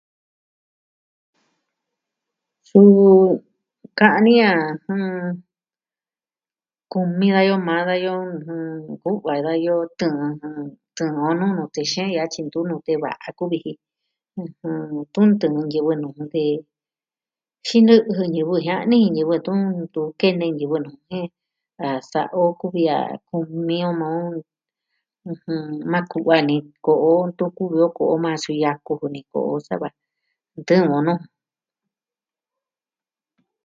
Suu 2.67 3.03
ka'an 3.97 4.23
ni 4.25 4.33
a 4.51 4.53
kumi 6.91 7.27
dayo 7.35 7.55
maa 7.67 7.85
dayo 7.89 8.13
nku'va 8.91 9.33
dayoo 9.45 9.83
tɨɨn, 9.99 10.23
tɨɨn 10.95 11.15
o 11.27 11.29
nuu 11.39 11.51
nute 11.57 11.81
xeen 11.91 12.13
ya'a 12.15 12.31
tyi 12.33 12.41
ntu 12.47 12.59
nute 12.69 12.93
va'a 13.03 13.29
kuvi 13.37 13.57
ji. 13.65 13.73
Tun 15.13 15.27
ntɨɨn 15.33 15.67
ñivɨ 15.71 15.91
nuu 16.01 16.11
jun 16.15 16.27
de, 16.33 16.43
xinɨ'ɨ 17.67 18.11
jɨ 18.17 18.23
ñivɨ 18.35 18.55
jia'ni 18.65 18.95
jin 19.03 19.15
ñivɨ 19.17 19.35
tun 19.45 19.59
tu 19.93 20.01
kene 20.19 20.45
ñivɨ 20.59 20.75
nuu 20.85 20.97
jen. 21.07 21.25
A 21.85 21.87
sa'a 22.11 22.35
o 22.43 22.57
kuvi 22.59 22.83
a 22.95 22.97
kumi 23.27 23.77
o 23.89 23.91
maa 24.01 24.17
o 24.27 24.29
ma 25.91 25.99
ku'va 26.11 26.35
ni. 26.49 26.55
Ko'o 26.85 27.11
tu 27.37 27.45
kuvi 27.57 27.77
o 27.85 27.87
ko'o 27.97 28.11
o 28.15 28.21
maa 28.25 28.37
su 28.43 28.51
yaku 28.63 28.91
kuni 29.01 29.19
ko'o 29.31 29.51
sava 29.67 29.87
ntɨɨn 30.59 30.91
o 30.99 31.01
nɨ. 31.09 31.15